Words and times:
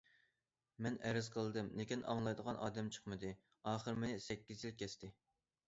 مەن 0.85 0.95
ئەرز 1.09 1.29
قىلدىم، 1.35 1.69
لېكىن 1.81 2.01
ئاڭلايدىغان 2.15 2.59
ئادەم 2.65 2.91
چىقمىدى، 2.97 3.33
ئاخىر 3.75 4.03
مېنى 4.03 4.27
سەككىز 4.29 4.69
يىل 4.69 4.77
كەستى. 4.85 5.15